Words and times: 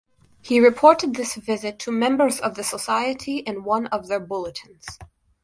He 0.41 0.59
reported 0.59 1.13
this 1.13 1.35
visit 1.35 1.77
to 1.81 1.91
members 1.91 2.39
of 2.39 2.55
the 2.55 2.63
society 2.63 3.37
in 3.37 3.63
one 3.63 3.85
of 3.85 4.07
their 4.07 4.19
bulletins. 4.19 4.97